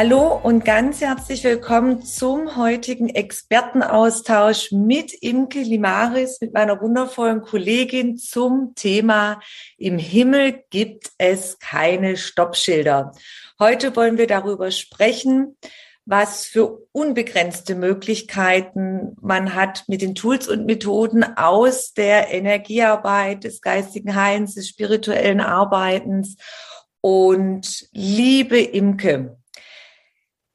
[0.00, 8.16] Hallo und ganz herzlich willkommen zum heutigen Expertenaustausch mit Imke Limaris, mit meiner wundervollen Kollegin
[8.16, 9.40] zum Thema
[9.76, 13.10] Im Himmel gibt es keine Stoppschilder.
[13.58, 15.56] Heute wollen wir darüber sprechen,
[16.04, 23.60] was für unbegrenzte Möglichkeiten man hat mit den Tools und Methoden aus der Energiearbeit, des
[23.60, 26.36] geistigen Heilens, des spirituellen Arbeitens.
[27.00, 29.38] Und liebe Imke,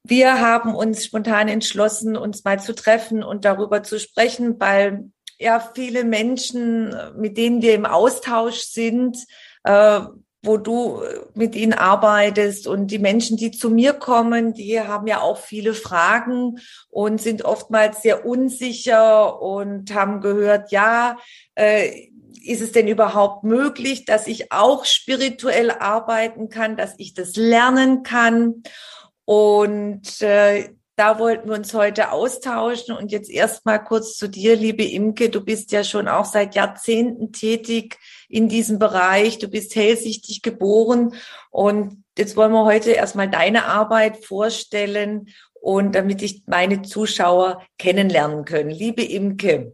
[0.04, 5.60] wir haben uns spontan entschlossen, uns mal zu treffen und darüber zu sprechen, weil ja
[5.74, 9.18] viele Menschen, mit denen wir im Austausch sind,
[9.64, 10.02] äh,
[10.46, 11.02] wo du
[11.36, 15.74] mit ihnen arbeitest und die Menschen, die zu mir kommen, die haben ja auch viele
[15.74, 16.60] Fragen
[16.90, 21.18] und sind oftmals sehr unsicher und haben gehört, ja,
[21.56, 22.10] äh,
[22.46, 28.04] ist es denn überhaupt möglich, dass ich auch spirituell arbeiten kann, dass ich das lernen
[28.04, 28.64] kann?
[29.26, 32.96] Und äh, da wollten wir uns heute austauschen.
[32.96, 35.30] Und jetzt erstmal kurz zu dir, liebe Imke.
[35.30, 37.98] Du bist ja schon auch seit Jahrzehnten tätig
[38.30, 39.40] in diesem Bereich.
[39.40, 41.16] Du bist hellsichtig geboren.
[41.50, 48.46] Und jetzt wollen wir heute erstmal deine Arbeit vorstellen und damit ich meine Zuschauer kennenlernen
[48.46, 48.70] können.
[48.70, 49.74] Liebe Imke,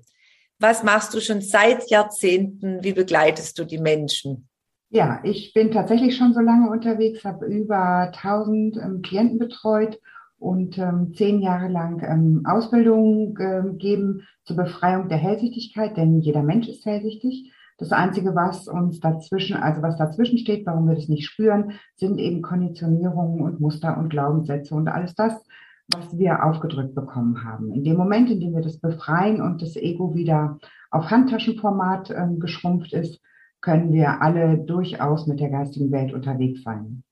[0.60, 2.84] was machst du schon seit Jahrzehnten?
[2.84, 4.49] Wie begleitest du die Menschen?
[4.92, 10.00] Ja, ich bin tatsächlich schon so lange unterwegs, habe über 1000 ähm, Klienten betreut
[10.40, 16.42] und ähm, zehn Jahre lang ähm, Ausbildung äh, gegeben zur Befreiung der Hellsichtigkeit, denn jeder
[16.42, 17.54] Mensch ist hellsichtig.
[17.78, 22.18] Das Einzige, was uns dazwischen, also was dazwischen steht, warum wir das nicht spüren, sind
[22.18, 25.46] eben Konditionierungen und Muster und Glaubenssätze und alles das,
[25.94, 27.72] was wir aufgedrückt bekommen haben.
[27.74, 30.58] In dem Moment, in dem wir das befreien und das Ego wieder
[30.90, 33.22] auf Handtaschenformat äh, geschrumpft ist,
[33.62, 37.04] können wir alle durchaus mit der geistigen Welt unterwegs sein.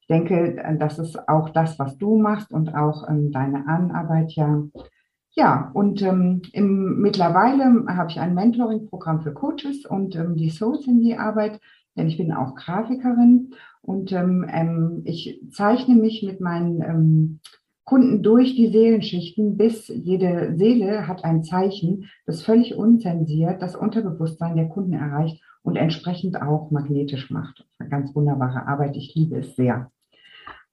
[0.00, 4.62] Ich denke, das ist auch das, was du machst und auch ähm, deine Anarbeit ja.
[5.36, 10.86] Ja, und ähm, im, mittlerweile habe ich ein Mentoring-Programm für Coaches und ähm, die Souls
[10.86, 11.58] in die Arbeit,
[11.96, 17.40] denn ich bin auch Grafikerin und ähm, ähm, ich zeichne mich mit meinen ähm,
[17.84, 24.56] Kunden durch die Seelenschichten, bis jede Seele hat ein Zeichen, das völlig unzensiert das Unterbewusstsein
[24.56, 27.66] der Kunden erreicht und entsprechend auch magnetisch macht.
[27.78, 28.96] Eine ganz wunderbare Arbeit.
[28.96, 29.90] Ich liebe es sehr.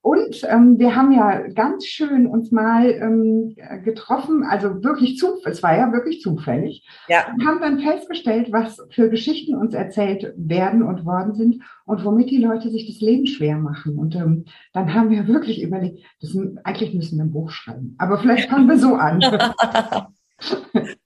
[0.03, 5.61] Und ähm, wir haben ja ganz schön uns mal ähm, getroffen, also wirklich zu, es
[5.61, 6.87] war ja wirklich zufällig.
[7.07, 7.31] Ja.
[7.31, 12.31] Und haben dann festgestellt, was für Geschichten uns erzählt werden und worden sind und womit
[12.31, 13.97] die Leute sich das Leben schwer machen.
[13.97, 17.95] Und ähm, dann haben wir wirklich überlegt, das, eigentlich müssen wir ein Buch schreiben.
[17.99, 19.21] Aber vielleicht fangen wir so an.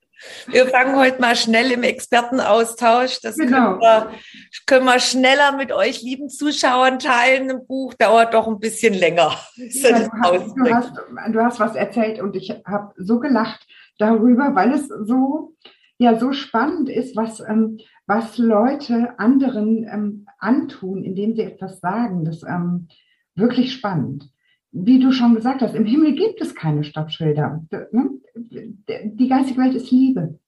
[0.48, 3.20] Wir fangen heute mal schnell im Expertenaustausch.
[3.20, 3.78] Das genau.
[3.78, 4.10] können, wir,
[4.66, 7.50] können wir schneller mit euch lieben Zuschauern teilen.
[7.50, 9.32] Ein Buch dauert doch ein bisschen länger.
[9.56, 10.92] Ja, du, hast, du, hast,
[11.32, 13.66] du, hast, was erzählt und ich habe so gelacht
[13.98, 15.54] darüber, weil es so,
[15.98, 22.24] ja, so spannend ist, was, ähm, was Leute anderen ähm, antun, indem sie etwas sagen.
[22.24, 22.88] Das ist ähm,
[23.34, 24.30] wirklich spannend
[24.78, 27.64] wie du schon gesagt hast, im Himmel gibt es keine Stoppschilder.
[27.92, 28.10] Ne?
[28.56, 30.38] Die geistige Welt ist Liebe.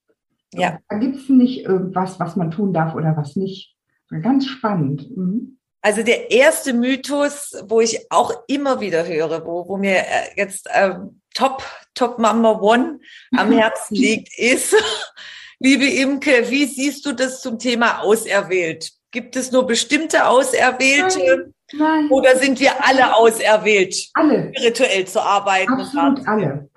[0.55, 0.79] Ja.
[0.89, 3.77] Da gibt es nicht irgendwas, was man tun darf oder was nicht.
[4.23, 5.17] Ganz spannend.
[5.17, 5.59] Mhm.
[5.81, 10.69] Also der erste Mythos, wo ich auch immer wieder höre, wo, wo mir äh, jetzt
[10.75, 11.63] ähm, Top,
[11.95, 12.99] Top Number One
[13.37, 14.75] am Herzen liegt, ist,
[15.61, 18.91] liebe Imke, wie siehst du das zum Thema auserwählt?
[19.11, 21.19] Gibt es nur bestimmte Auserwählte?
[21.19, 21.55] Nein.
[21.73, 22.11] Nein.
[22.11, 24.51] Oder sind wir alle auserwählt, alle.
[24.55, 25.73] spirituell zu arbeiten?
[25.73, 26.69] Absolut alle.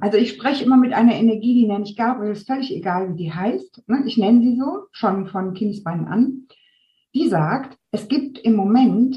[0.00, 3.24] Also ich spreche immer mit einer Energie, die nenne ich Gabriel, ist völlig egal, wie
[3.24, 3.82] die heißt.
[3.86, 4.02] Ne?
[4.06, 6.48] Ich nenne sie so, schon von Kindesbeinen an.
[7.14, 9.16] Die sagt, es gibt im Moment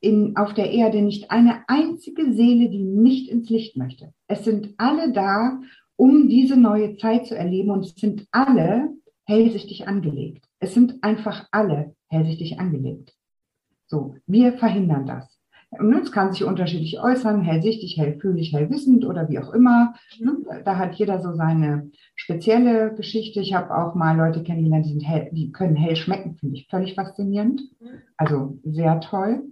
[0.00, 4.12] in, auf der Erde nicht eine einzige Seele, die nicht ins Licht möchte.
[4.26, 5.60] Es sind alle da,
[5.96, 8.90] um diese neue Zeit zu erleben und es sind alle
[9.24, 10.44] hellsichtig angelegt.
[10.60, 13.14] Es sind einfach alle hellsichtig angelegt.
[13.86, 15.37] So, wir verhindern das.
[15.70, 19.94] Es kann sich unterschiedlich äußern, hellsichtig, hellfühlig, hellwissend oder wie auch immer.
[20.18, 23.40] Ne, da hat jeder so seine spezielle Geschichte.
[23.40, 26.68] Ich habe auch mal Leute kennengelernt, die, sind hell, die können hell schmecken, finde ich
[26.70, 27.60] völlig faszinierend.
[28.16, 29.42] Also sehr toll.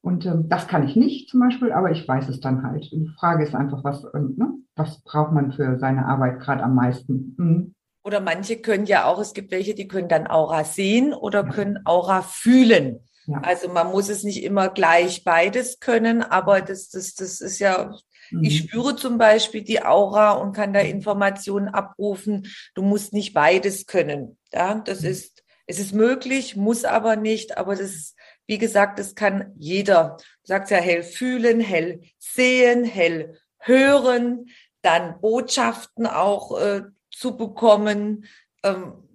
[0.00, 2.90] Und ähm, das kann ich nicht zum Beispiel, aber ich weiß es dann halt.
[2.90, 6.74] Die Frage ist einfach, was, ähm, ne, was braucht man für seine Arbeit gerade am
[6.74, 7.34] meisten?
[7.36, 7.74] Mhm.
[8.04, 11.80] Oder manche können ja auch, es gibt welche, die können dann Aura sehen oder können
[11.84, 13.00] Aura fühlen.
[13.28, 13.40] Ja.
[13.42, 17.94] Also man muss es nicht immer gleich beides können, aber das, das, das ist ja,
[18.30, 18.42] mhm.
[18.42, 22.46] ich spüre zum Beispiel die Aura und kann da Informationen abrufen.
[22.74, 24.38] Du musst nicht beides können.
[24.50, 25.08] Ja, das mhm.
[25.08, 28.14] ist, es ist möglich, muss aber nicht, aber das,
[28.46, 30.16] wie gesagt, das kann jeder.
[30.18, 34.46] Du sagst ja hell fühlen, hell sehen, hell hören,
[34.80, 38.24] dann Botschaften auch äh, zu bekommen.
[38.62, 39.07] Ähm,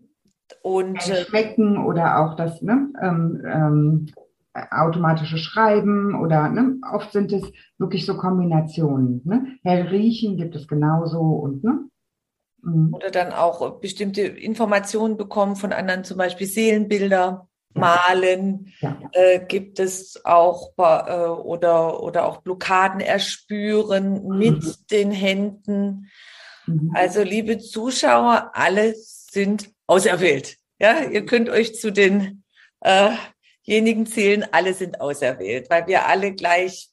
[0.63, 4.06] und äh, schmecken oder auch das ne, ähm, ähm,
[4.71, 7.44] automatische Schreiben oder ne, oft sind es
[7.77, 9.21] wirklich so Kombinationen.
[9.25, 9.57] Ne?
[9.63, 11.80] Hell riechen gibt es genauso und ne?
[12.62, 12.94] Mhm.
[12.94, 18.98] Oder dann auch bestimmte Informationen bekommen von anderen, zum Beispiel Seelenbilder malen, ja.
[19.12, 24.74] äh, gibt es auch äh, oder, oder auch Blockaden erspüren mit mhm.
[24.92, 26.10] den Händen.
[26.68, 26.92] Mhm.
[26.94, 30.58] Also, liebe Zuschauer, alle sind auserwählt.
[30.80, 32.36] Ja, ihr könnt euch zu denjenigen
[32.82, 36.90] äh zählen, alle sind auserwählt, weil wir alle gleich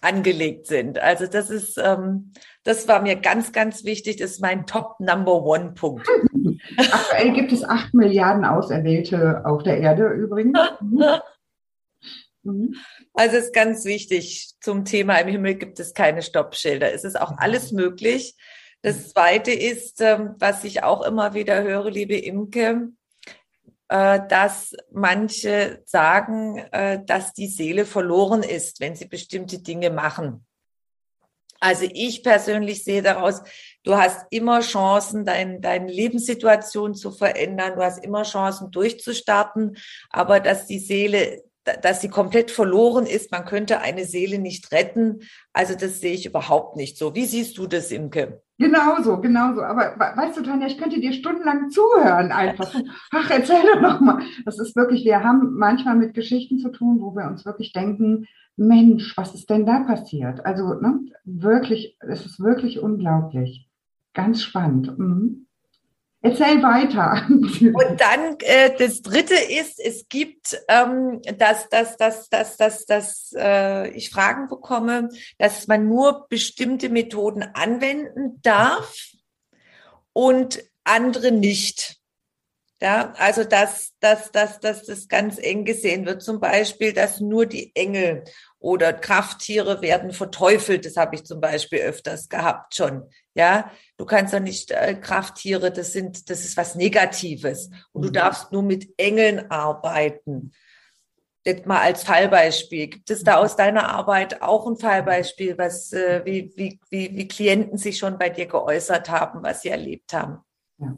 [0.00, 0.98] angelegt sind.
[0.98, 2.32] Also das ist, ähm,
[2.64, 4.16] das war mir ganz, ganz wichtig.
[4.16, 6.06] Das ist mein Top Number One Punkt.
[6.76, 10.58] Aktuell gibt es acht Milliarden Auserwählte auf der Erde übrigens.
[12.42, 12.74] Mhm.
[13.12, 16.92] Also ist ganz wichtig zum Thema im Himmel gibt es keine Stoppschilder.
[16.92, 18.34] Es ist auch alles möglich.
[18.82, 22.88] Das Zweite ist, ähm, was ich auch immer wieder höre, liebe Imke,
[23.88, 30.46] äh, dass manche sagen, äh, dass die Seele verloren ist, wenn sie bestimmte Dinge machen.
[31.62, 33.42] Also ich persönlich sehe daraus,
[33.82, 39.76] du hast immer Chancen, dein, deine Lebenssituation zu verändern, du hast immer Chancen durchzustarten,
[40.08, 41.42] aber dass die Seele
[41.82, 43.30] dass sie komplett verloren ist.
[43.30, 45.20] Man könnte eine Seele nicht retten.
[45.52, 47.14] Also das sehe ich überhaupt nicht so.
[47.14, 48.42] Wie siehst du das, Imke?
[48.60, 49.62] Genauso, genauso.
[49.62, 52.70] Aber weißt du, Tanja, ich könnte dir stundenlang zuhören einfach.
[53.10, 54.22] Ach, erzähl doch nochmal.
[54.44, 58.26] Das ist wirklich, wir haben manchmal mit Geschichten zu tun, wo wir uns wirklich denken,
[58.56, 60.44] Mensch, was ist denn da passiert?
[60.44, 63.66] Also ne, wirklich, es ist wirklich unglaublich.
[64.12, 64.98] Ganz spannend.
[64.98, 65.46] Mhm.
[66.22, 67.26] Erzähl weiter.
[67.28, 73.34] Und dann äh, das Dritte ist, es gibt, ähm, dass, dass, dass, dass, dass, dass
[73.36, 75.08] äh, ich Fragen bekomme,
[75.38, 78.94] dass man nur bestimmte Methoden anwenden darf
[80.12, 81.96] und andere nicht.
[82.82, 86.22] Ja, also dass, dass, dass, dass das ganz eng gesehen wird.
[86.22, 88.24] Zum Beispiel, dass nur die Engel
[88.60, 90.84] oder Krafttiere werden verteufelt.
[90.84, 93.04] Das habe ich zum Beispiel öfters gehabt schon.
[93.34, 97.70] Ja, du kannst doch nicht äh, Krafttiere, das sind, das ist was Negatives.
[97.92, 98.12] Und du mhm.
[98.12, 100.52] darfst nur mit Engeln arbeiten.
[101.44, 102.88] Jetzt mal als Fallbeispiel.
[102.88, 107.28] Gibt es da aus deiner Arbeit auch ein Fallbeispiel, was, äh, wie, wie, wie, wie
[107.28, 110.38] Klienten sich schon bei dir geäußert haben, was sie erlebt haben?
[110.76, 110.96] Ja.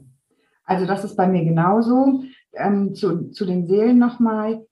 [0.65, 2.23] Also das ist bei mir genauso.
[2.51, 4.65] Ähm, zu, zu den Seelen nochmal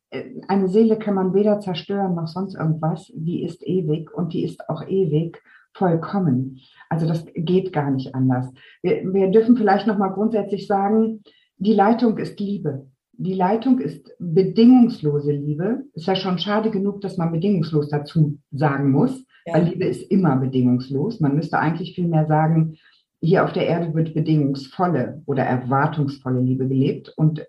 [0.47, 3.11] eine Seele kann man weder zerstören noch sonst irgendwas.
[3.15, 5.41] Die ist ewig und die ist auch ewig
[5.73, 6.59] vollkommen.
[6.89, 8.49] Also das geht gar nicht anders.
[8.81, 11.23] Wir, wir dürfen vielleicht noch mal grundsätzlich sagen,
[11.57, 12.87] die Leitung ist Liebe.
[13.13, 15.83] Die Leitung ist bedingungslose Liebe.
[15.93, 19.53] Ist ja schon schade genug, dass man bedingungslos dazu sagen muss, ja.
[19.53, 21.19] weil Liebe ist immer bedingungslos.
[21.19, 22.77] Man müsste eigentlich viel mehr sagen,
[23.21, 27.13] hier auf der Erde wird bedingungsvolle oder erwartungsvolle Liebe gelebt.
[27.15, 27.45] Und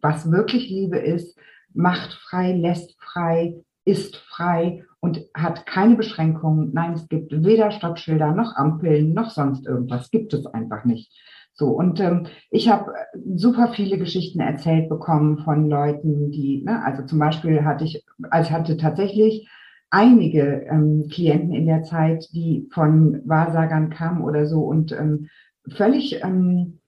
[0.00, 1.36] was wirklich Liebe ist,
[1.76, 3.54] macht frei, lässt frei,
[3.84, 6.72] ist frei und hat keine Beschränkungen.
[6.72, 10.10] Nein, es gibt weder Stoppschilder noch Ampeln noch sonst irgendwas.
[10.10, 11.12] Gibt es einfach nicht.
[11.58, 12.92] So, und ähm, ich habe
[13.34, 18.50] super viele Geschichten erzählt bekommen von Leuten, die, ne, also zum Beispiel hatte ich, also
[18.50, 19.48] hatte tatsächlich
[19.90, 25.28] einige ähm, Klienten in der Zeit, die von Wahrsagern kamen oder so und ähm,
[25.68, 26.80] völlig ähm,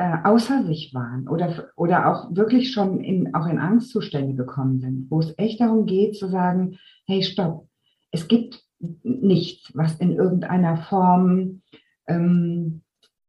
[0.00, 5.10] äh, außer sich waren oder, oder auch wirklich schon in, auch in Angstzustände gekommen sind,
[5.10, 7.68] wo es echt darum geht zu sagen, hey, stopp,
[8.10, 8.64] es gibt
[9.02, 11.60] nichts, was in irgendeiner Form
[12.06, 12.80] ähm,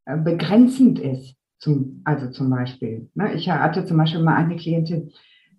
[0.06, 1.36] äh, begrenzend ist.
[1.60, 5.12] Zum, also zum Beispiel, ne, ich hatte zum Beispiel mal eine Klientin,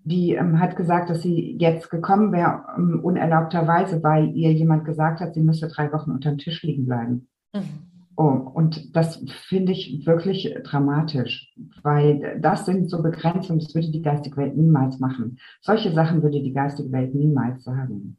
[0.04, 5.20] die ähm, hat gesagt, dass sie jetzt gekommen wäre, ähm, unerlaubterweise, weil ihr jemand gesagt
[5.20, 7.28] hat, sie müsste drei Wochen unter dem Tisch liegen bleiben.
[7.52, 7.91] Mhm.
[8.16, 14.02] Oh, und das finde ich wirklich dramatisch, weil das sind so Begrenzungen, das würde die
[14.02, 15.38] geistige Welt niemals machen.
[15.62, 18.18] Solche Sachen würde die geistige Welt niemals sagen.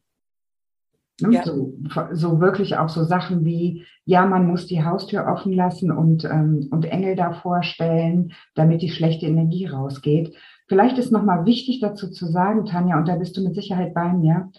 [1.22, 1.34] Ne?
[1.34, 1.44] Ja.
[1.44, 1.74] So,
[2.12, 6.68] so wirklich auch so Sachen wie, ja, man muss die Haustür offen lassen und, ähm,
[6.72, 10.36] und Engel davor stellen, damit die schlechte Energie rausgeht.
[10.68, 14.12] Vielleicht ist nochmal wichtig dazu zu sagen, Tanja, und da bist du mit Sicherheit bei
[14.12, 14.50] mir,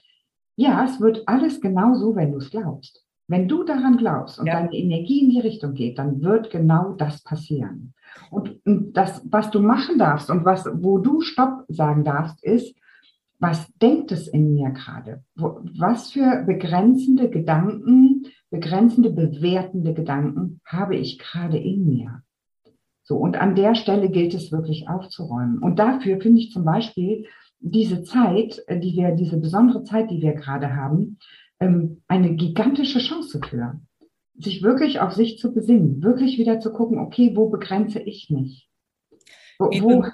[0.56, 3.03] ja, es wird alles genau so, wenn du es glaubst.
[3.26, 4.60] Wenn du daran glaubst und ja.
[4.60, 7.94] deine Energie in die Richtung geht, dann wird genau das passieren.
[8.30, 12.76] Und das, was du machen darfst und was, wo du Stopp sagen darfst, ist,
[13.40, 15.22] was denkt es in mir gerade?
[15.34, 22.22] Was für begrenzende Gedanken, begrenzende, bewertende Gedanken habe ich gerade in mir?
[23.02, 25.58] So, und an der Stelle gilt es wirklich aufzuräumen.
[25.58, 27.26] Und dafür finde ich zum Beispiel
[27.60, 31.18] diese Zeit, die wir, diese besondere Zeit, die wir gerade haben,
[31.64, 33.80] ähm, eine gigantische Chance für.
[34.36, 38.68] Sich wirklich auf sich zu besinnen, wirklich wieder zu gucken, okay, wo begrenze ich mich?
[39.58, 40.04] Wo, wo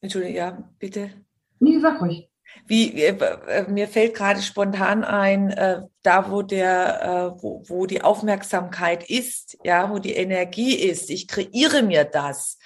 [0.00, 1.10] Entschuldigung, ja, bitte.
[1.58, 2.30] Nee, sag ruhig.
[2.66, 3.16] Wie äh,
[3.48, 9.08] äh, mir fällt gerade spontan ein, äh, da wo der, äh, wo, wo die Aufmerksamkeit
[9.08, 11.10] ist, ja, wo die Energie ist.
[11.10, 12.58] Ich kreiere mir das.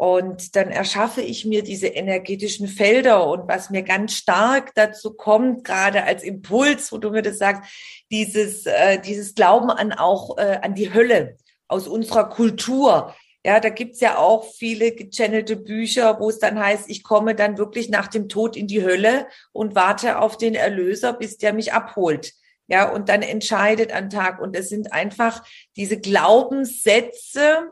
[0.00, 3.26] Und dann erschaffe ich mir diese energetischen Felder.
[3.26, 7.70] Und was mir ganz stark dazu kommt, gerade als Impuls, wo du mir das sagst,
[8.10, 11.36] dieses, äh, dieses Glauben an auch äh, an die Hölle
[11.68, 13.14] aus unserer Kultur.
[13.44, 17.58] Ja, da gibt's ja auch viele gechannelte Bücher, wo es dann heißt, ich komme dann
[17.58, 21.74] wirklich nach dem Tod in die Hölle und warte auf den Erlöser, bis der mich
[21.74, 22.32] abholt.
[22.68, 24.40] Ja, und dann entscheidet an Tag.
[24.40, 25.44] Und es sind einfach
[25.76, 27.68] diese Glaubenssätze,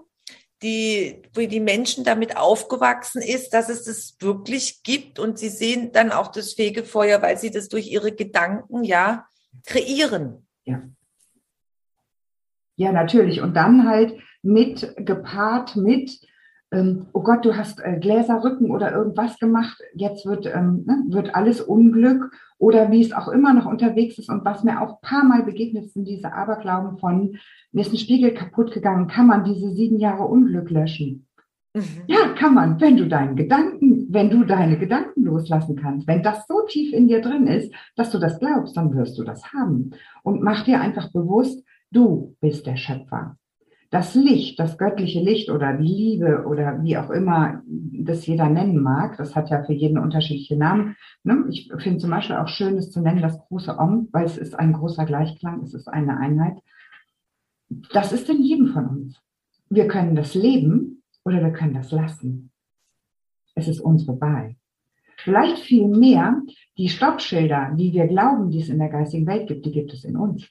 [0.62, 5.18] die, wie die Menschen damit aufgewachsen ist, dass es das wirklich gibt.
[5.18, 9.26] Und sie sehen dann auch das Fegefeuer, weil sie das durch ihre Gedanken ja
[9.66, 10.46] kreieren.
[10.64, 10.82] Ja.
[12.76, 13.40] Ja, natürlich.
[13.40, 16.20] Und dann halt mit gepaart mit,
[17.12, 21.60] oh Gott, du hast äh, Gläserrücken oder irgendwas gemacht, jetzt wird, ähm, ne, wird alles
[21.60, 25.44] Unglück oder wie es auch immer noch unterwegs ist und was mir auch paar Mal
[25.44, 27.38] begegnet sind, diese Aberglauben von,
[27.72, 31.26] mir ist ein Spiegel kaputt gegangen, kann man diese sieben Jahre Unglück löschen?
[31.74, 32.02] Mhm.
[32.06, 36.06] Ja, kann man, wenn du deinen Gedanken, wenn du deine Gedanken loslassen kannst.
[36.06, 39.24] Wenn das so tief in dir drin ist, dass du das glaubst, dann wirst du
[39.24, 39.90] das haben.
[40.22, 43.36] Und mach dir einfach bewusst, du bist der Schöpfer
[43.90, 48.82] das Licht, das göttliche Licht oder die Liebe oder wie auch immer das jeder nennen
[48.82, 50.96] mag, das hat ja für jeden unterschiedliche Namen.
[51.24, 51.44] Ne?
[51.48, 54.58] Ich finde zum Beispiel auch schön, es zu nennen, das große Om, weil es ist
[54.58, 56.58] ein großer Gleichklang, es ist eine Einheit.
[57.92, 59.20] Das ist in jedem von uns.
[59.70, 62.50] Wir können das leben oder wir können das lassen.
[63.54, 64.56] Es ist unsere Wahl.
[65.16, 66.42] Vielleicht viel mehr
[66.76, 70.04] die Stoppschilder, die wir glauben, die es in der geistigen Welt gibt, die gibt es
[70.04, 70.48] in uns.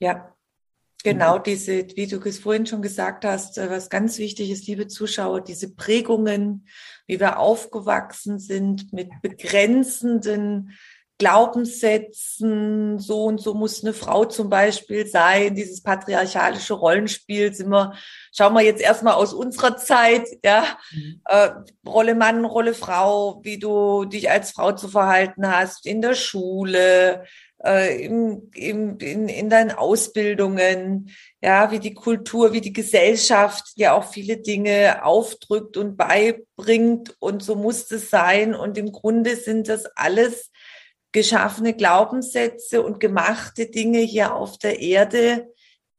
[0.00, 0.33] Ja,
[1.04, 4.86] Genau, diese, wie du es vorhin schon gesagt hast, äh, was ganz wichtig ist, liebe
[4.86, 6.66] Zuschauer, diese Prägungen,
[7.06, 10.72] wie wir aufgewachsen sind mit begrenzenden
[11.18, 17.94] Glaubenssätzen, so und so muss eine Frau zum Beispiel sein, dieses patriarchalische Rollenspiel sind wir,
[18.36, 21.20] schauen wir jetzt erstmal aus unserer Zeit, ja, mhm.
[21.26, 21.50] äh,
[21.86, 27.24] Rolle Mann, Rolle Frau, wie du dich als Frau zu verhalten hast in der Schule,
[27.64, 33.92] äh, im, im, in, in deinen Ausbildungen, ja, wie die Kultur, wie die Gesellschaft ja
[33.94, 38.54] auch viele Dinge aufdrückt und beibringt und so muss es sein.
[38.54, 40.50] Und im Grunde sind das alles
[41.14, 45.48] geschaffene Glaubenssätze und gemachte Dinge hier auf der Erde,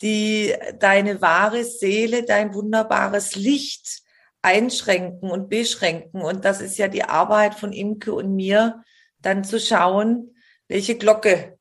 [0.02, 4.02] die deine wahre Seele, dein wunderbares Licht
[4.42, 6.22] einschränken und beschränken.
[6.22, 8.84] Und das ist ja die Arbeit von Imke und mir,
[9.20, 10.36] dann zu schauen,
[10.68, 11.58] welche Glocke.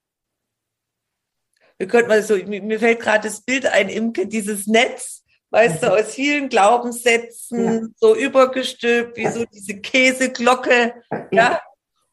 [1.78, 5.92] Wir könnten mal so, mir fällt gerade das Bild ein, Imke, dieses Netz, weißt du,
[5.96, 7.88] aus vielen Glaubenssätzen, ja.
[7.94, 10.92] so übergestülpt, wie so diese Käseglocke,
[11.30, 11.60] ja.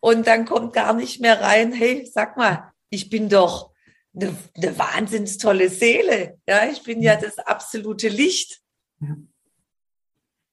[0.01, 3.72] Und dann kommt gar nicht mehr rein, hey, sag mal, ich bin doch
[4.13, 6.39] eine, eine wahnsinns tolle Seele.
[6.48, 8.62] Ja, ich bin ja das absolute Licht.
[9.00, 9.15] Ja.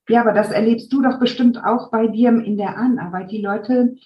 [0.09, 3.31] ja, aber das erlebst du doch bestimmt auch bei dir in der Anarbeit.
[3.31, 3.97] Die Leute,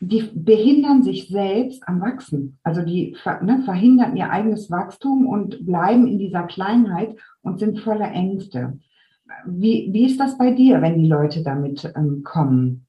[0.00, 2.58] die behindern sich selbst am Wachsen.
[2.62, 8.10] Also die ne, verhindern ihr eigenes Wachstum und bleiben in dieser Kleinheit und sind voller
[8.10, 8.78] Ängste.
[9.46, 12.87] Wie, wie ist das bei dir, wenn die Leute damit ähm, kommen?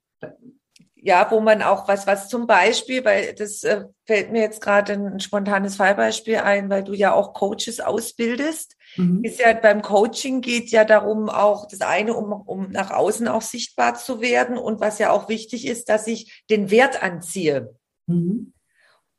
[1.02, 4.94] Ja, wo man auch was, was zum Beispiel, weil das äh, fällt mir jetzt gerade
[4.94, 8.76] ein spontanes Fallbeispiel ein, weil du ja auch Coaches ausbildest.
[8.98, 9.24] Mhm.
[9.24, 13.42] Ist ja beim Coaching geht ja darum auch das eine, um, um nach außen auch
[13.42, 17.74] sichtbar zu werden und was ja auch wichtig ist, dass ich den Wert anziehe.
[18.08, 18.54] Mhm.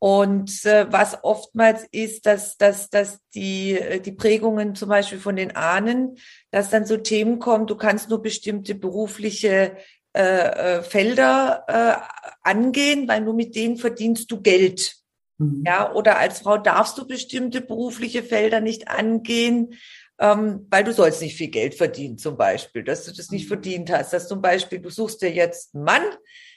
[0.03, 5.37] Und äh, was oftmals ist, dass, dass, dass die, äh, die Prägungen zum Beispiel von
[5.37, 6.17] den Ahnen,
[6.51, 9.77] dass dann so Themen kommen, du kannst nur bestimmte berufliche
[10.15, 14.97] äh, äh Felder äh, angehen, weil nur mit denen verdienst du Geld.
[15.39, 15.65] Mhm.
[15.67, 19.75] Ja, oder als Frau darfst du bestimmte berufliche Felder nicht angehen,
[20.21, 23.49] ähm, weil du sollst nicht viel Geld verdienen, zum Beispiel, dass du das nicht mhm.
[23.49, 24.13] verdient hast.
[24.13, 26.03] Dass zum Beispiel, du suchst dir jetzt einen Mann,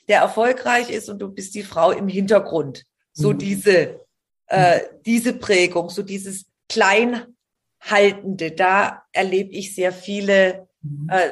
[0.09, 2.83] der erfolgreich ist und du bist die Frau im Hintergrund.
[3.13, 3.37] So mhm.
[3.37, 4.01] diese,
[4.47, 11.09] äh, diese Prägung, so dieses Kleinhaltende, da erlebe ich sehr viele, mhm.
[11.09, 11.31] äh,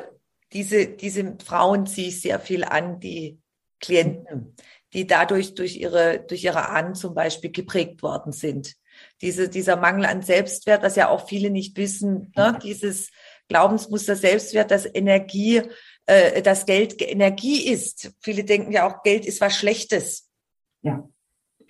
[0.53, 3.39] diese, diese Frauen ziehe ich sehr viel an, die
[3.79, 4.55] Klienten,
[4.93, 8.75] die dadurch durch ihre, durch ihre Ahnen zum Beispiel geprägt worden sind.
[9.21, 12.59] Diese, dieser Mangel an Selbstwert, was ja auch viele nicht wissen, ne?
[12.61, 13.09] dieses
[13.47, 15.61] Glaubensmuster Selbstwert, dass Energie,
[16.05, 18.13] äh, dass Geld Energie ist.
[18.19, 20.29] Viele denken ja auch, Geld ist was Schlechtes.
[20.81, 21.07] Ja.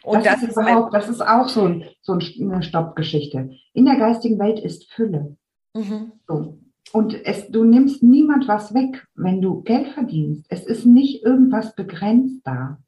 [0.03, 3.51] Und das, das ist überhaupt, das ist auch so, ein, so eine Stoppgeschichte.
[3.73, 5.37] In der geistigen Welt ist Fülle.
[5.73, 6.13] Mhm.
[6.27, 6.60] So.
[6.93, 10.45] Und es, du nimmst niemand was weg, wenn du Geld verdienst.
[10.49, 12.79] Es ist nicht irgendwas begrenzt da.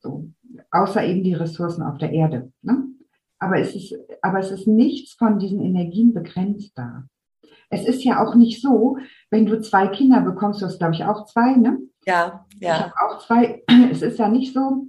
[0.00, 0.30] So.
[0.70, 2.52] Außer eben die Ressourcen auf der Erde.
[2.62, 2.84] Ne?
[3.38, 7.04] Aber, es ist, aber es ist nichts von diesen Energien begrenzt da.
[7.68, 8.96] Es ist ja auch nicht so,
[9.30, 11.78] wenn du zwei Kinder bekommst, du hast glaube ich auch zwei, ne?
[12.06, 12.76] Ja, ja.
[12.76, 13.64] Ich habe auch zwei.
[13.90, 14.86] Es ist ja nicht so,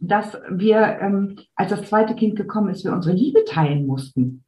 [0.00, 4.44] dass wir, ähm, als das zweite Kind gekommen ist, wir unsere Liebe teilen mussten,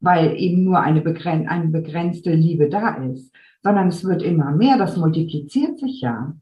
[0.00, 4.78] weil eben nur eine, begren eine begrenzte Liebe da ist, sondern es wird immer mehr,
[4.78, 6.34] das multipliziert sich ja.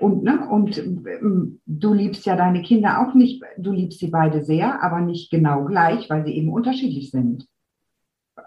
[0.00, 4.42] Und, ne, und ähm, du liebst ja deine Kinder auch nicht, du liebst sie beide
[4.42, 7.46] sehr, aber nicht genau gleich, weil sie eben unterschiedlich sind.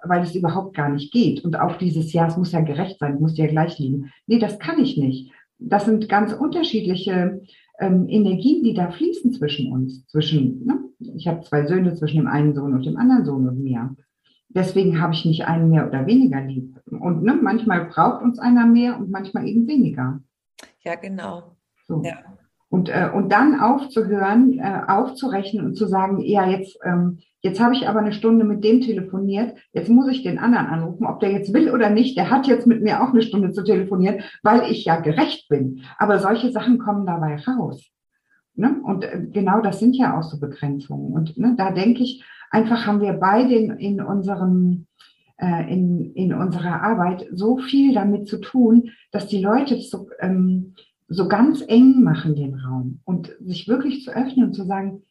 [0.04, 1.46] Weil es überhaupt gar nicht geht.
[1.46, 4.12] Und auch dieses Jahr, es muss ja gerecht sein, ich muss ja gleich lieben.
[4.26, 5.32] Nee, das kann ich nicht.
[5.60, 7.42] Das sind ganz unterschiedliche
[7.80, 10.08] ähm, Energien, die da fließen zwischen uns.
[10.08, 10.80] Zwischen, ne?
[11.16, 13.96] Ich habe zwei Söhne zwischen dem einen Sohn und dem anderen Sohn und mir.
[14.56, 16.80] Deswegen habe ich nicht einen mehr oder weniger lieb.
[16.86, 20.20] Und ne, manchmal braucht uns einer mehr und manchmal eben weniger.
[20.82, 21.56] Ja, genau.
[21.88, 22.02] So.
[22.04, 22.18] Ja.
[22.70, 27.76] Und, äh, und dann aufzuhören, äh, aufzurechnen und zu sagen, ja, jetzt, ähm, jetzt habe
[27.76, 31.32] ich aber eine Stunde mit dem telefoniert, jetzt muss ich den anderen anrufen, ob der
[31.32, 34.72] jetzt will oder nicht, der hat jetzt mit mir auch eine Stunde zu telefonieren, weil
[34.72, 35.82] ich ja gerecht bin.
[36.00, 37.92] Aber solche Sachen kommen dabei raus.
[38.56, 38.82] Ne?
[38.84, 41.14] Und äh, genau das sind ja auch so Begrenzungen.
[41.14, 44.86] Und ne, da denke ich, einfach haben wir beide in, in unserem
[45.38, 50.76] äh, in, in unserer Arbeit so viel damit zu tun, dass die Leute so, ähm,
[51.08, 55.02] so ganz eng machen den Raum und sich wirklich zu öffnen und zu sagen,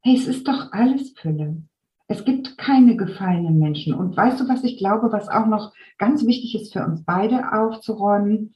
[0.00, 1.62] hey, es ist doch alles Fülle.
[2.06, 3.94] Es gibt keine gefallenen Menschen.
[3.94, 7.52] Und weißt du, was ich glaube, was auch noch ganz wichtig ist für uns beide
[7.52, 8.54] aufzuräumen?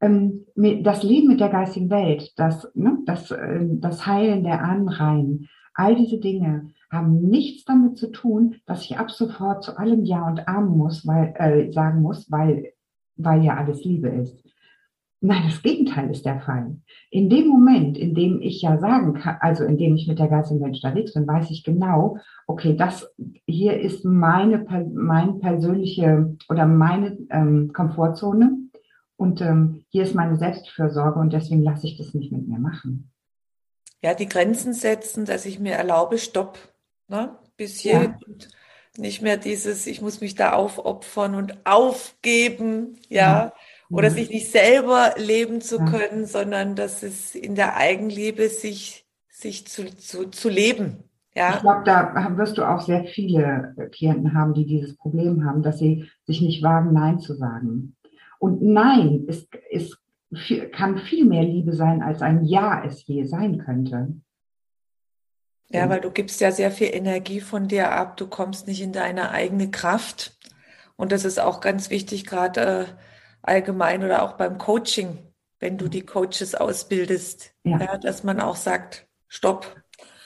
[0.00, 5.48] Ähm, das Leben mit der geistigen Welt, das, ne, das, äh, das Heilen der Anreihen,
[5.74, 10.26] all diese Dinge haben nichts damit zu tun, dass ich ab sofort zu allem Ja
[10.26, 12.72] und Amen muss, weil, äh, sagen muss, weil,
[13.16, 14.42] weil ja alles Liebe ist.
[15.20, 16.76] Nein, das Gegenteil ist der Fall.
[17.10, 20.28] In dem Moment, in dem ich ja sagen kann, also in dem ich mit der
[20.28, 23.12] geistigen Welt unterwegs bin, weiß ich genau, okay, das
[23.46, 28.58] hier ist meine, meine persönliche oder meine ähm, Komfortzone
[29.16, 33.10] und ähm, hier ist meine Selbstfürsorge und deswegen lasse ich das nicht mit mir machen.
[34.02, 36.58] Ja, die Grenzen setzen, dass ich mir erlaube, stopp,
[37.08, 37.38] ne?
[37.56, 38.18] bis hier ja.
[38.26, 38.48] und
[38.98, 43.18] nicht mehr dieses, ich muss mich da aufopfern und aufgeben, ja.
[43.18, 43.52] ja
[43.90, 49.66] oder sich nicht selber leben zu können, sondern dass es in der Eigenliebe sich, sich
[49.66, 51.04] zu, zu, zu leben.
[51.34, 51.54] Ja.
[51.54, 55.78] Ich glaube, da wirst du auch sehr viele Klienten haben, die dieses Problem haben, dass
[55.78, 57.94] sie sich nicht wagen, Nein zu sagen.
[58.38, 59.98] Und Nein ist, ist,
[60.72, 64.16] kann viel mehr Liebe sein, als ein Ja es je sein könnte.
[65.70, 68.92] Ja, weil du gibst ja sehr viel Energie von dir ab, du kommst nicht in
[68.92, 70.38] deine eigene Kraft.
[70.96, 72.84] Und das ist auch ganz wichtig, gerade äh,
[73.42, 75.18] allgemein oder auch beim Coaching,
[75.58, 77.78] wenn du die Coaches ausbildest, ja.
[77.78, 79.82] ja dass man auch sagt, stopp.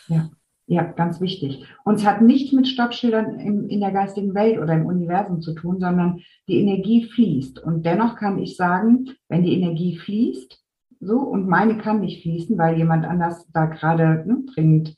[0.09, 0.31] Ja.
[0.67, 1.67] Ja, ganz wichtig.
[1.85, 5.53] Und es hat nichts mit Stoppschildern im, in der geistigen Welt oder im Universum zu
[5.53, 7.59] tun, sondern die Energie fließt.
[7.59, 10.63] Und dennoch kann ich sagen, wenn die Energie fließt,
[11.01, 14.95] so, und meine kann nicht fließen, weil jemand anders da gerade ne, dringend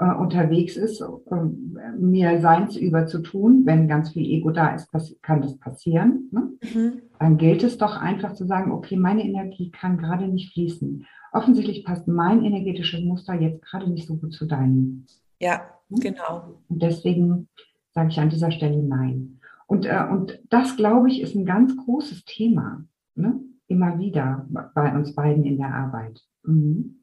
[0.00, 4.90] äh, unterwegs ist, äh, mir seins über zu tun, wenn ganz viel Ego da ist,
[5.20, 6.30] kann das passieren.
[6.32, 6.52] Ne?
[6.72, 7.02] Mhm.
[7.18, 11.06] Dann gilt es doch einfach zu sagen, okay, meine Energie kann gerade nicht fließen.
[11.32, 15.04] Offensichtlich passt mein energetisches Muster jetzt gerade nicht so gut zu deinem.
[15.38, 16.00] Ja, hm?
[16.00, 16.62] genau.
[16.68, 17.48] Und deswegen
[17.92, 19.40] sage ich an dieser Stelle nein.
[19.66, 22.84] Und, äh, und das, glaube ich, ist ein ganz großes Thema.
[23.14, 23.38] Ne?
[23.66, 26.22] Immer wieder bei uns beiden in der Arbeit.
[26.42, 26.99] Mhm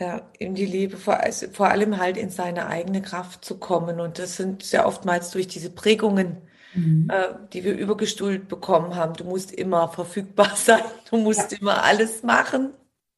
[0.00, 4.00] ja, in die Liebe, vor, also vor allem halt in seine eigene Kraft zu kommen.
[4.00, 6.36] Und das sind sehr oftmals durch diese Prägungen,
[6.74, 7.08] mhm.
[7.10, 9.14] äh, die wir übergestuhlt bekommen haben.
[9.14, 11.58] Du musst immer verfügbar sein, du musst ja.
[11.60, 12.70] immer alles machen.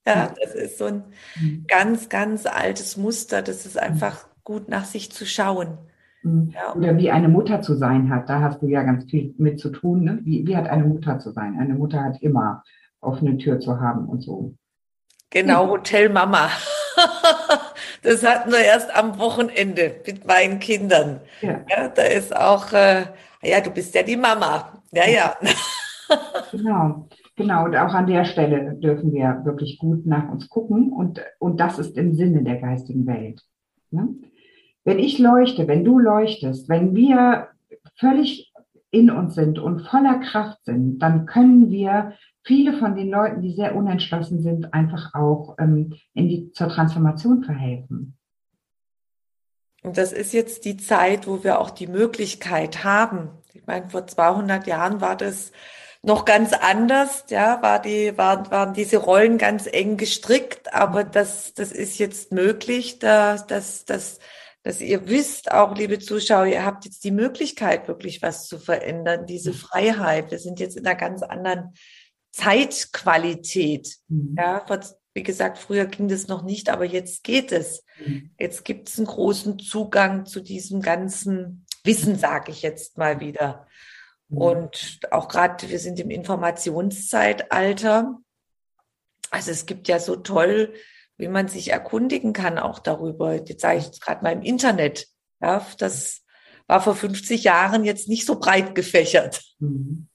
[0.06, 1.04] Ja, das ist so ein
[1.38, 1.66] mhm.
[1.68, 3.42] ganz, ganz altes Muster.
[3.42, 5.76] Das ist einfach gut nach sich zu schauen.
[6.22, 6.52] Mhm.
[6.54, 6.74] Ja.
[6.74, 9.70] Oder wie eine Mutter zu sein hat, da hast du ja ganz viel mit zu
[9.70, 10.04] tun.
[10.04, 10.20] Ne?
[10.22, 11.58] Wie, wie hat eine Mutter zu sein?
[11.58, 12.64] Eine Mutter hat immer
[13.00, 14.54] offene Tür zu haben und so.
[15.30, 16.48] Genau, Hotel Mama.
[18.02, 21.20] das hatten wir erst am Wochenende mit meinen Kindern.
[21.40, 23.04] Ja, ja da ist auch, äh,
[23.42, 24.82] ja, du bist ja die Mama.
[24.90, 25.36] Ja, ja.
[26.50, 27.08] genau.
[27.36, 31.58] Genau, und auch an der Stelle dürfen wir wirklich gut nach uns gucken und, und
[31.58, 33.40] das ist im Sinne der geistigen Welt.
[33.90, 34.08] Ne?
[34.84, 37.48] Wenn ich leuchte, wenn du leuchtest, wenn wir
[37.96, 38.52] völlig
[38.90, 43.54] in uns sind und voller Kraft sind, dann können wir viele von den Leuten, die
[43.54, 48.16] sehr unentschlossen sind, einfach auch ähm, in die, zur Transformation verhelfen.
[49.82, 53.30] Und das ist jetzt die Zeit, wo wir auch die Möglichkeit haben.
[53.54, 55.52] Ich meine, vor 200 Jahren war das
[56.02, 61.52] noch ganz anders, ja, war die, waren, waren diese Rollen ganz eng gestrickt, aber das,
[61.54, 64.18] das ist jetzt möglich, dass, dass, dass,
[64.62, 69.26] dass ihr wisst, auch liebe Zuschauer, ihr habt jetzt die Möglichkeit, wirklich was zu verändern,
[69.26, 70.30] diese Freiheit.
[70.30, 71.74] Wir sind jetzt in einer ganz anderen
[72.32, 73.96] Zeitqualität.
[74.08, 74.36] Mhm.
[74.38, 74.64] Ja,
[75.14, 77.84] wie gesagt, früher ging das noch nicht, aber jetzt geht es.
[78.04, 78.30] Mhm.
[78.38, 83.66] Jetzt gibt es einen großen Zugang zu diesem ganzen Wissen, sage ich jetzt mal wieder.
[84.28, 84.38] Mhm.
[84.38, 88.18] Und auch gerade, wir sind im Informationszeitalter.
[89.30, 90.74] Also es gibt ja so toll,
[91.16, 93.34] wie man sich erkundigen kann auch darüber.
[93.34, 95.08] Jetzt sage ich gerade mal im Internet.
[95.40, 96.22] Ja, das
[96.66, 99.42] war vor 50 Jahren jetzt nicht so breit gefächert.
[99.58, 100.09] Mhm.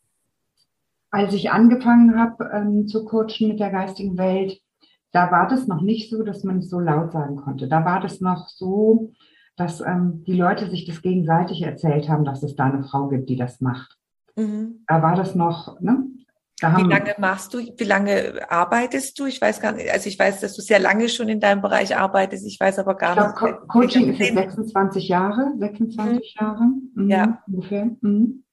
[1.11, 4.59] Als ich angefangen habe ähm, zu coachen mit der geistigen Welt,
[5.11, 7.67] da war das noch nicht so, dass man es so laut sagen konnte.
[7.67, 9.13] Da war das noch so,
[9.55, 13.29] dass ähm, die Leute sich das gegenseitig erzählt haben, dass es da eine Frau gibt,
[13.29, 13.97] die das macht.
[14.35, 14.83] Mhm.
[14.87, 16.05] Da war das noch, ne?
[16.61, 19.25] Da wie lange machst du, wie lange arbeitest du?
[19.25, 21.97] Ich weiß gar nicht, also ich weiß, dass du sehr lange schon in deinem Bereich
[21.97, 23.59] arbeitest, ich weiß aber gar ich glaub, nicht.
[23.67, 26.45] Co Coaching ist jetzt 26 Jahre, 26 mhm.
[26.45, 26.63] Jahre
[26.93, 27.43] mhm, ja.
[27.47, 27.89] ungefähr.
[27.99, 28.44] Mhm.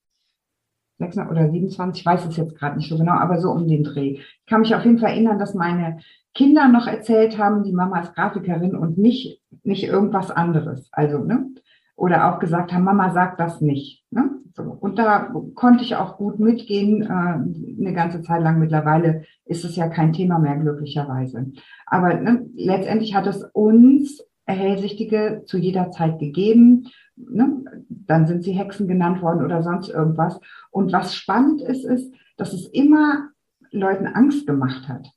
[1.02, 3.84] 26 oder 27, ich weiß es jetzt gerade nicht so genau, aber so um den
[3.84, 4.18] Dreh.
[4.18, 5.98] Ich kann mich auf jeden Fall erinnern, dass meine
[6.34, 10.88] Kinder noch erzählt haben, die Mama ist Grafikerin und nicht, nicht irgendwas anderes.
[10.92, 11.46] Also, ne?
[11.94, 14.04] Oder auch gesagt haben, Mama sagt das nicht.
[14.10, 14.30] Ne?
[14.54, 14.62] So.
[14.62, 18.58] Und da konnte ich auch gut mitgehen, äh, eine ganze Zeit lang.
[18.58, 21.52] Mittlerweile ist es ja kein Thema mehr, glücklicherweise.
[21.86, 26.88] Aber ne, letztendlich hat es uns Erhellsichtige zu jeder Zeit gegeben.
[27.16, 27.64] Ne?
[27.88, 30.40] Dann sind sie Hexen genannt worden oder sonst irgendwas.
[30.70, 33.28] Und was spannend ist, ist, dass es immer
[33.70, 35.08] Leuten Angst gemacht hat.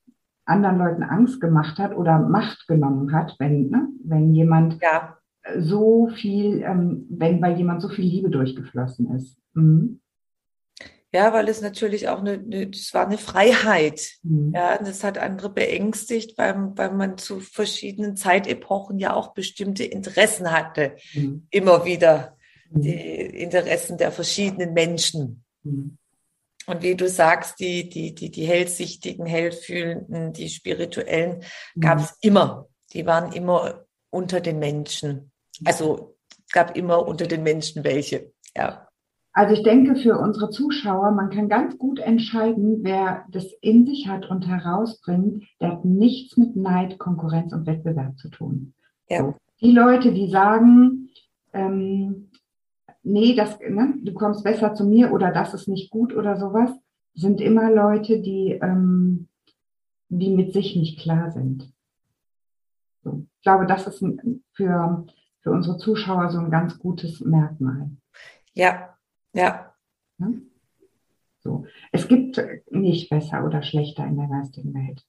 [0.45, 3.87] Anderen Leuten Angst gemacht hat oder Macht genommen hat, wenn, ne?
[4.03, 5.17] wenn jemand ja
[5.57, 9.37] so viel, ähm, wenn bei jemand so viel Liebe durchgeflossen ist.
[9.53, 9.99] Mhm.
[11.15, 14.01] Ja, weil es natürlich auch eine, eine das war eine Freiheit.
[14.23, 14.51] Mhm.
[14.53, 20.51] Ja, das hat andere beängstigt, weil, weil man zu verschiedenen Zeitepochen ja auch bestimmte Interessen
[20.51, 20.97] hatte.
[21.13, 21.47] Mhm.
[21.51, 22.35] Immer wieder
[22.69, 22.81] mhm.
[22.81, 25.45] die Interessen der verschiedenen Menschen.
[25.63, 25.97] Mhm.
[26.65, 31.43] Und wie du sagst, die, die, die, die hellsichtigen, hellfühlenden, die spirituellen
[31.75, 31.79] mhm.
[31.79, 32.67] gab es immer.
[32.91, 35.31] Die waren immer unter den Menschen.
[35.63, 38.84] Also es gab immer unter den Menschen welche, ja.
[39.37, 44.07] Also ich denke für unsere Zuschauer, man kann ganz gut entscheiden, wer das in sich
[44.07, 48.73] hat und herausbringt, der hat nichts mit Neid, Konkurrenz und Wettbewerb zu tun.
[49.09, 49.19] Ja.
[49.19, 49.35] So.
[49.59, 51.09] Die Leute, die sagen,
[51.51, 52.31] ähm,
[53.03, 56.71] nee, das, ne, du kommst besser zu mir oder das ist nicht gut oder sowas,
[57.13, 59.27] sind immer Leute, die, ähm,
[60.07, 61.73] die mit sich nicht klar sind.
[63.03, 63.25] So.
[63.35, 64.01] Ich glaube, das ist
[64.53, 65.05] für
[65.45, 67.91] für unsere Zuschauer so ein ganz gutes Merkmal.
[68.55, 68.94] Ja,
[69.35, 69.73] ja.
[70.17, 70.27] ja?
[71.39, 71.65] So.
[71.91, 75.05] Es gibt nicht besser oder schlechter in der geistigen Welt.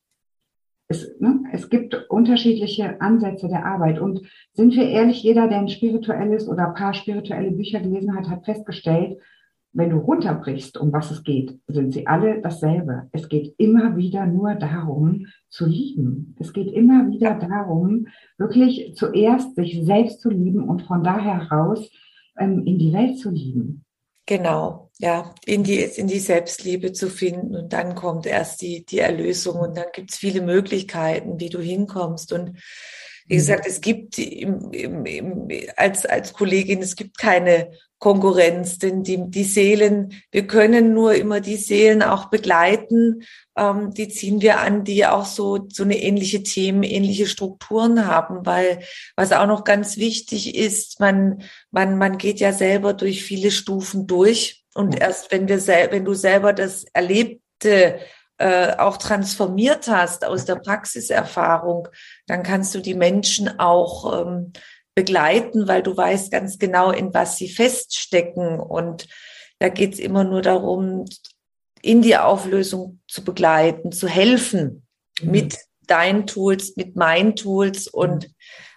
[0.88, 3.98] Es, ne, es gibt unterschiedliche Ansätze der Arbeit.
[3.98, 4.20] Und
[4.52, 8.44] sind wir ehrlich, jeder, der ein spirituelles oder ein paar spirituelle Bücher gelesen hat, hat
[8.44, 9.18] festgestellt,
[9.72, 13.08] wenn du runterbrichst, um was es geht, sind sie alle dasselbe.
[13.12, 16.34] Es geht immer wieder nur darum, zu lieben.
[16.38, 18.06] Es geht immer wieder darum,
[18.38, 21.90] wirklich zuerst sich selbst zu lieben und von daher raus
[22.38, 23.85] ähm, in die Welt zu lieben.
[24.28, 28.98] Genau, ja, in die, in die Selbstliebe zu finden und dann kommt erst die, die
[28.98, 32.58] Erlösung und dann gibt es viele Möglichkeiten, wie du hinkommst und
[33.26, 39.02] wie gesagt, es gibt im, im, im, als, als Kollegin, es gibt keine Konkurrenz, denn
[39.02, 43.22] die, die Seelen, wir können nur immer die Seelen auch begleiten,
[43.56, 48.44] ähm, die ziehen wir an, die auch so, so eine ähnliche Themen, ähnliche Strukturen haben,
[48.44, 48.80] weil
[49.16, 54.06] was auch noch ganz wichtig ist, man, man, man geht ja selber durch viele Stufen
[54.06, 54.64] durch.
[54.74, 57.98] Und erst wenn wir, wenn du selber das Erlebte
[58.38, 61.88] äh, auch transformiert hast aus der Praxiserfahrung,
[62.26, 64.52] dann kannst du die Menschen auch ähm,
[64.94, 68.58] begleiten, weil du weißt ganz genau, in was sie feststecken.
[68.58, 69.08] Und
[69.58, 71.04] da geht es immer nur darum,
[71.82, 74.86] in die Auflösung zu begleiten, zu helfen
[75.20, 75.30] mhm.
[75.30, 77.86] mit deinen Tools, mit meinen Tools.
[77.86, 78.28] Und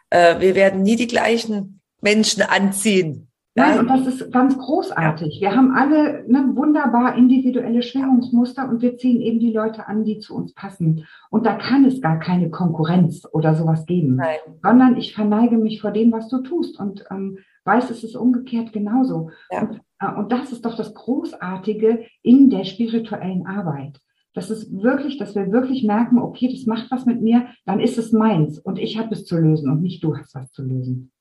[0.10, 3.29] äh, wir werden nie die gleichen Menschen anziehen.
[3.56, 5.42] Nein, und das ist ganz großartig.
[5.42, 10.20] Wir haben alle ne, wunderbar individuelle Schwingungsmuster und wir ziehen eben die Leute an, die
[10.20, 11.06] zu uns passen.
[11.30, 14.38] Und da kann es gar keine Konkurrenz oder sowas geben, Nein.
[14.64, 18.72] sondern ich verneige mich vor dem, was du tust und ähm, weiß, es ist umgekehrt
[18.72, 19.32] genauso.
[19.52, 19.62] Ja.
[19.62, 24.00] Und, äh, und das ist doch das Großartige in der spirituellen Arbeit.
[24.34, 27.98] Das ist wirklich, dass wir wirklich merken, okay, das macht was mit mir, dann ist
[27.98, 31.12] es meins und ich habe es zu lösen und nicht du hast was zu lösen.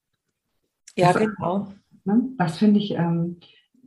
[0.94, 1.68] Ja, das, genau.
[2.08, 2.22] Ne?
[2.38, 3.38] Das finde ich ähm,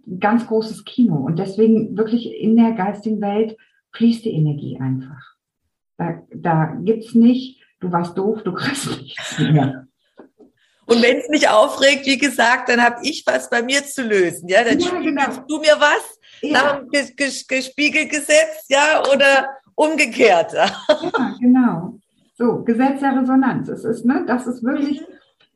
[0.07, 1.15] ein ganz großes Kino.
[1.15, 3.57] Und deswegen wirklich in der geistigen Welt
[3.93, 5.35] fließt die Energie einfach.
[5.97, 9.87] Da, da gibt es nicht, du warst doof, du kriegst nichts mehr.
[10.85, 14.47] Und wenn es mich aufregt, wie gesagt, dann habe ich was bei mir zu lösen.
[14.49, 15.23] Ja, dann ja, genau.
[15.47, 16.51] du mir was ja.
[16.51, 17.15] nach dem
[17.47, 20.53] gespiegelt gesetzt, ja, oder umgekehrt.
[20.53, 21.97] Ja, genau.
[22.35, 23.69] So, Gesetz der Resonanz.
[23.69, 25.01] Es ist, ne, das ist wirklich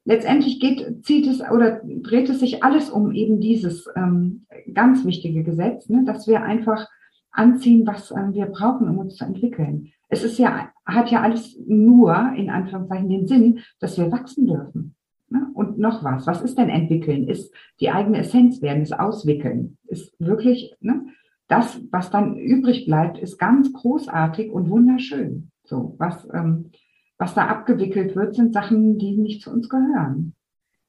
[0.06, 5.44] letztendlich geht, zieht es oder dreht es sich alles um eben dieses ähm, ganz wichtige
[5.44, 6.88] Gesetz, ne, dass wir einfach
[7.32, 9.91] anziehen, was äh, wir brauchen, um uns zu entwickeln.
[10.08, 14.96] Es ist ja, hat ja alles nur, in Anführungszeichen, den Sinn, dass wir wachsen dürfen.
[15.30, 15.48] Ne?
[15.54, 16.28] Und noch was.
[16.28, 17.28] Was ist denn entwickeln?
[17.28, 19.78] Ist die eigene Essenz werden, ist auswickeln.
[19.88, 21.08] Ist wirklich, ne?
[21.48, 25.52] das, was dann übrig bleibt, ist ganz großartig und wunderschön.
[25.63, 26.72] So, was, ähm,
[27.17, 30.34] was da abgewickelt wird, sind Sachen, die nicht zu uns gehören.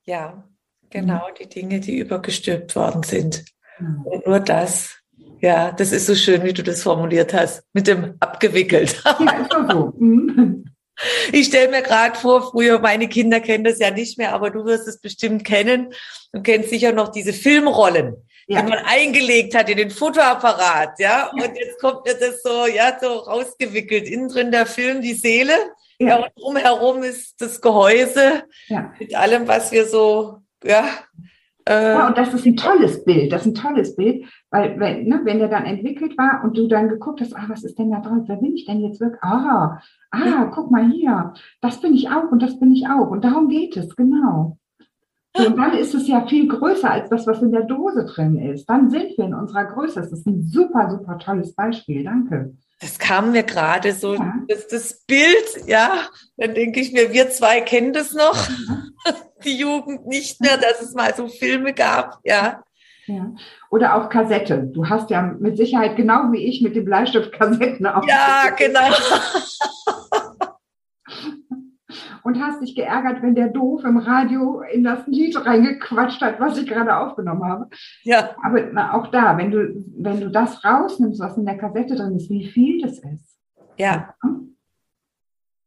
[0.05, 0.45] Ja,
[0.91, 3.45] genau, die Dinge, die übergestülpt worden sind.
[3.79, 4.03] Mhm.
[4.03, 4.97] Und nur das.
[5.41, 9.03] Ja, das ist so schön, wie du das formuliert hast, mit dem abgewickelt.
[9.05, 9.93] Ja, ist doch so.
[9.99, 10.65] Mhm.
[11.31, 14.65] Ich stelle mir gerade vor, früher, meine Kinder kennen das ja nicht mehr, aber du
[14.65, 15.93] wirst es bestimmt kennen.
[16.33, 18.63] Du kennst sicher noch diese Filmrollen, ja.
[18.63, 21.31] die man eingelegt hat in den Fotoapparat, ja.
[21.33, 24.09] Und jetzt kommt mir das so, ja, so rausgewickelt.
[24.09, 25.53] Innen drin der Film, die Seele.
[25.99, 28.93] Ja, und drumherum ist das Gehäuse ja.
[28.99, 30.85] mit allem, was wir so, ja.
[31.69, 33.33] Äh, ja, und das ist ein tolles Bild.
[33.33, 36.69] Das ist ein tolles Bild, weil wenn, ne, wenn der dann entwickelt war und du
[36.69, 38.25] dann geguckt hast, ah, was ist denn da drauf?
[38.27, 39.23] Wer bin ich denn jetzt wirklich?
[39.23, 39.81] Ah,
[40.11, 40.45] ah, ja.
[40.55, 41.35] guck mal hier.
[41.61, 43.11] Das bin ich auch und das bin ich auch.
[43.11, 44.59] Und darum geht es, genau.
[45.37, 48.67] Und dann ist es ja viel größer als das, was in der Dose drin ist.
[48.71, 50.01] Dann sind wir in unserer Größe.
[50.01, 52.05] Das ist ein super, super tolles Beispiel.
[52.05, 52.55] Danke.
[52.81, 54.35] Das kam mir gerade so, ja.
[54.49, 58.37] das, das Bild, ja, dann denke ich mir, wir zwei kennen das noch,
[59.45, 62.63] die Jugend nicht mehr, dass es mal so Filme gab, ja.
[63.07, 63.33] Ja.
[63.71, 64.65] Oder auch Kassette.
[64.73, 68.05] Du hast ja mit Sicherheit genau wie ich mit dem Bleistift Kassetten auf.
[68.07, 68.81] Ja, genau.
[72.27, 76.59] und hast dich geärgert, wenn der doof im Radio in das Lied reingequatscht hat, was
[76.59, 77.69] ich gerade aufgenommen habe.
[78.03, 78.35] Ja.
[78.43, 82.17] Aber na, auch da, wenn du, wenn du das rausnimmst, was in der Kassette drin
[82.17, 83.39] ist, wie viel das ist.
[83.79, 84.13] Ja.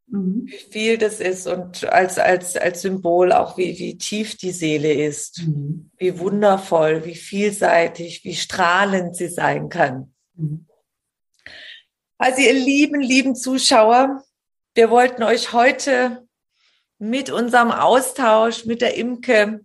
[0.07, 0.47] Mhm.
[0.47, 4.91] Wie viel das ist und als, als, als Symbol auch, wie, wie tief die Seele
[4.91, 5.91] ist, mhm.
[5.97, 10.13] wie wundervoll, wie vielseitig, wie strahlend sie sein kann.
[10.35, 10.65] Mhm.
[12.17, 14.25] Also ihr lieben, lieben Zuschauer,
[14.75, 16.27] wir wollten euch heute
[16.99, 19.62] mit unserem Austausch mit der Imke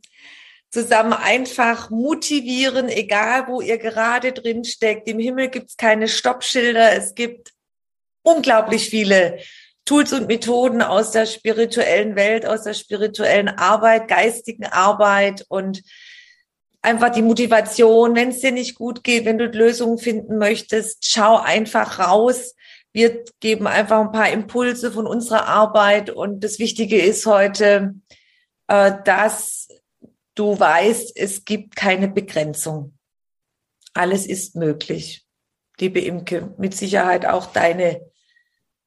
[0.71, 5.09] zusammen einfach motivieren, egal wo ihr gerade drin steckt.
[5.09, 6.93] Im Himmel gibt es keine Stoppschilder.
[6.93, 7.53] Es gibt
[8.23, 9.39] unglaublich viele
[9.85, 15.83] Tools und Methoden aus der spirituellen Welt, aus der spirituellen Arbeit, geistigen Arbeit und
[16.81, 21.37] einfach die Motivation, wenn es dir nicht gut geht, wenn du Lösungen finden möchtest, schau
[21.37, 22.55] einfach raus
[22.95, 27.97] wir geben einfach ein paar Impulse von unserer Arbeit und das Wichtige ist heute,
[28.69, 29.69] äh, dass
[30.37, 32.95] du weißt, es gibt keine Begrenzung.
[33.95, 35.27] Alles ist möglich.
[35.81, 38.01] Liebe Imke, mit Sicherheit auch deine.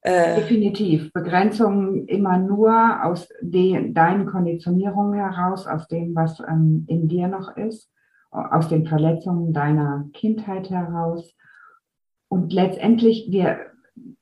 [0.01, 1.11] Äh Definitiv.
[1.11, 7.57] Begrenzung immer nur aus den, deinen Konditionierungen heraus, aus dem, was ähm, in dir noch
[7.57, 7.91] ist,
[8.31, 11.35] aus den Verletzungen deiner Kindheit heraus.
[12.29, 13.71] Und letztendlich, wir,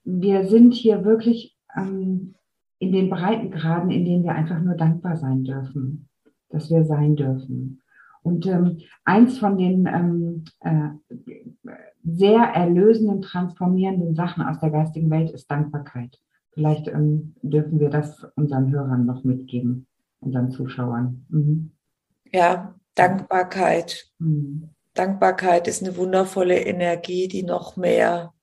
[0.05, 2.35] wir sind hier wirklich ähm,
[2.79, 6.07] in den Breitengraden, in denen wir einfach nur dankbar sein dürfen,
[6.49, 7.81] dass wir sein dürfen.
[8.21, 10.89] Und ähm, eins von den ähm, äh,
[12.03, 16.19] sehr erlösenden, transformierenden Sachen aus der geistigen Welt ist Dankbarkeit.
[16.51, 19.87] Vielleicht ähm, dürfen wir das unseren Hörern noch mitgeben,
[20.21, 21.25] unseren Zuschauern.
[21.29, 21.71] Mhm.
[22.31, 24.07] Ja, Dankbarkeit.
[24.19, 24.69] Mhm.
[24.93, 28.33] Dankbarkeit ist eine wundervolle Energie, die noch mehr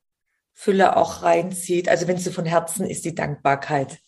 [0.54, 1.88] Fülle auch reinzieht.
[1.88, 3.98] Also wenn sie von Herzen ist, die Dankbarkeit.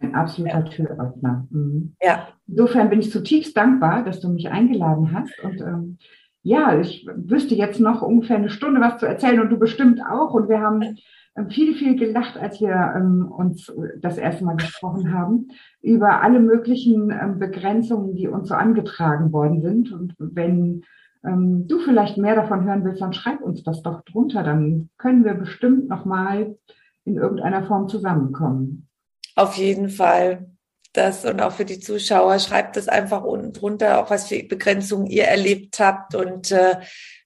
[0.00, 0.62] Ein absoluter ja.
[0.62, 1.46] Türöffner.
[1.50, 1.94] Mhm.
[2.02, 2.28] Ja.
[2.46, 5.38] Insofern bin ich zutiefst dankbar, dass du mich eingeladen hast.
[5.42, 5.98] Und ähm,
[6.42, 10.32] ja, ich wüsste jetzt noch ungefähr eine Stunde was zu erzählen und du bestimmt auch.
[10.32, 10.96] Und wir haben
[11.36, 15.48] ähm, viel, viel gelacht, als wir ähm, uns das erste Mal gesprochen haben,
[15.82, 19.92] über alle möglichen ähm, Begrenzungen, die uns so angetragen worden sind.
[19.92, 20.82] Und wenn
[21.24, 24.42] ähm, du vielleicht mehr davon hören willst, dann schreib uns das doch drunter.
[24.42, 26.56] Dann können wir bestimmt nochmal
[27.04, 28.88] in irgendeiner Form zusammenkommen.
[29.36, 30.46] Auf jeden Fall.
[30.92, 35.06] Das und auch für die Zuschauer, schreibt das einfach unten drunter, auch was für Begrenzungen
[35.06, 36.16] ihr erlebt habt.
[36.16, 36.80] Und äh,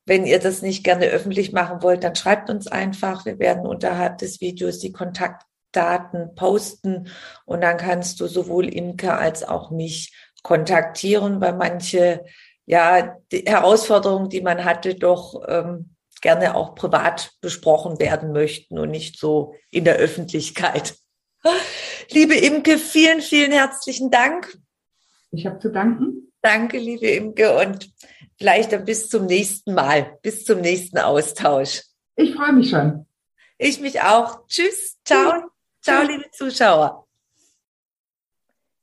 [0.05, 3.25] wenn ihr das nicht gerne öffentlich machen wollt, dann schreibt uns einfach.
[3.25, 7.09] Wir werden unterhalb des Videos die Kontaktdaten posten
[7.47, 12.23] und dann kannst du sowohl Imke als auch mich kontaktieren, weil manche
[12.67, 18.91] ja die Herausforderungen, die man hatte, doch ähm, gerne auch privat besprochen werden möchten und
[18.91, 20.97] nicht so in der Öffentlichkeit.
[22.11, 24.57] Liebe Imke, vielen, vielen herzlichen Dank.
[25.31, 26.33] Ich habe zu danken.
[26.41, 27.91] Danke, liebe Imke, und
[28.37, 31.83] vielleicht dann bis zum nächsten Mal, bis zum nächsten Austausch.
[32.17, 33.07] Ich freue mich schon.
[33.57, 34.47] Ich mich auch.
[34.47, 35.51] Tschüss, ciao,
[35.81, 37.04] ciao, liebe Zuschauer.